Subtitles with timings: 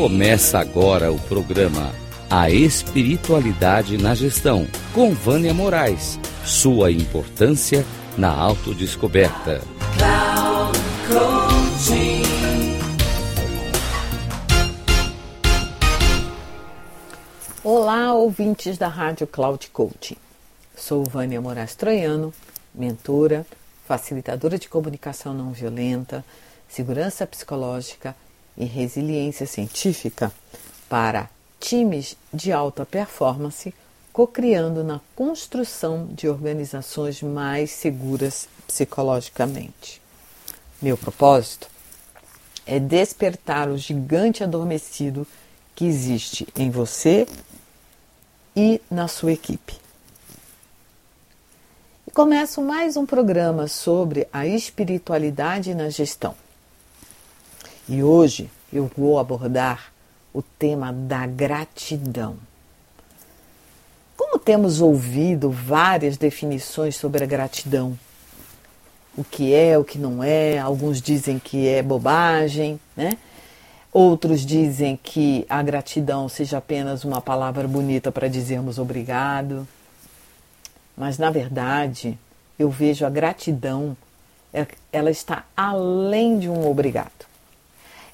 [0.00, 1.92] Começa agora o programa
[2.30, 6.20] A Espiritualidade na Gestão, com Vânia Moraes.
[6.44, 7.84] Sua importância
[8.16, 9.60] na autodescoberta.
[17.64, 20.16] Olá, ouvintes da Rádio Cloud Coaching.
[20.76, 22.32] Sou Vânia Moraes Troiano,
[22.72, 23.44] mentora,
[23.84, 26.24] facilitadora de comunicação não violenta,
[26.68, 28.14] segurança psicológica
[28.58, 30.32] e resiliência científica
[30.88, 31.30] para
[31.60, 33.72] times de alta performance,
[34.12, 40.02] co-criando na construção de organizações mais seguras psicologicamente.
[40.82, 41.68] Meu propósito
[42.66, 45.26] é despertar o gigante adormecido
[45.74, 47.26] que existe em você
[48.54, 49.74] e na sua equipe.
[52.06, 56.34] E começo mais um programa sobre a espiritualidade na gestão.
[57.88, 59.92] E hoje eu vou abordar
[60.32, 62.36] o tema da gratidão.
[64.16, 67.98] Como temos ouvido várias definições sobre a gratidão,
[69.16, 73.16] o que é, o que não é, alguns dizem que é bobagem, né?
[73.90, 79.66] Outros dizem que a gratidão seja apenas uma palavra bonita para dizermos obrigado.
[80.94, 82.18] Mas na verdade,
[82.58, 83.96] eu vejo a gratidão,
[84.92, 87.27] ela está além de um obrigado.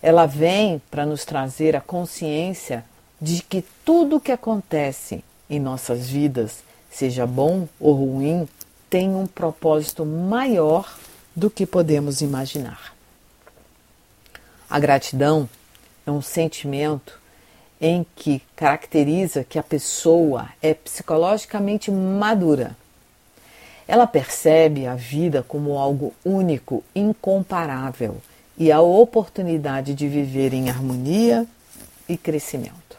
[0.05, 2.85] Ela vem para nos trazer a consciência
[3.19, 8.47] de que tudo o que acontece em nossas vidas, seja bom ou ruim,
[8.91, 10.95] tem um propósito maior
[11.35, 12.95] do que podemos imaginar.
[14.69, 15.49] A gratidão
[16.07, 17.19] é um sentimento
[17.81, 22.77] em que caracteriza que a pessoa é psicologicamente madura.
[23.89, 28.21] Ela percebe a vida como algo único, incomparável
[28.57, 31.47] e a oportunidade de viver em harmonia
[32.09, 32.97] e crescimento.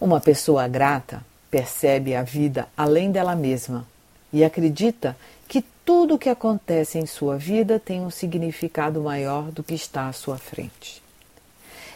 [0.00, 3.86] Uma pessoa grata percebe a vida além dela mesma
[4.32, 9.62] e acredita que tudo o que acontece em sua vida tem um significado maior do
[9.62, 11.02] que está à sua frente.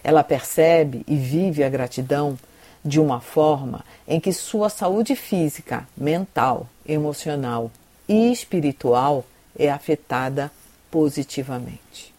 [0.05, 2.39] Ela percebe e vive a gratidão
[2.85, 7.71] de uma forma em que sua saúde física, mental, emocional
[8.09, 9.25] e espiritual
[9.59, 10.53] é afetada
[10.91, 12.15] positivamente.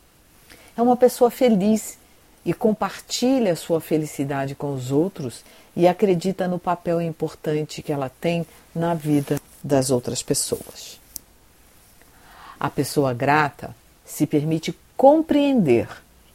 [0.75, 1.97] É uma pessoa feliz
[2.45, 5.44] e compartilha sua felicidade com os outros
[5.75, 11.00] e acredita no papel importante que ela tem na vida das outras pessoas.
[12.59, 15.89] A pessoa grata se permite compreender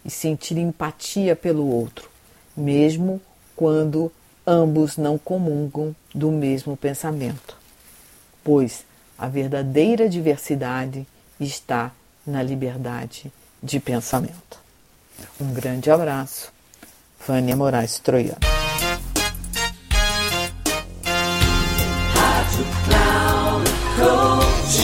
[0.04, 2.10] e sentir empatia pelo outro,
[2.56, 3.20] mesmo
[3.56, 4.12] quando
[4.46, 7.56] ambos não comungam do mesmo pensamento,
[8.44, 8.84] pois
[9.16, 11.06] a verdadeira diversidade
[11.40, 11.92] está
[12.26, 14.58] na liberdade de pensamento.
[15.40, 16.52] Um grande abraço.
[17.26, 18.38] Vânia Moraes Troiano.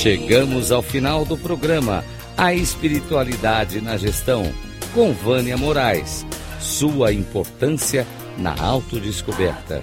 [0.00, 2.04] Chegamos ao final do programa
[2.36, 4.52] A Espiritualidade na Gestão,
[4.94, 6.24] com Vânia Moraes.
[6.60, 8.06] Sua importância
[8.36, 9.82] na autodescoberta.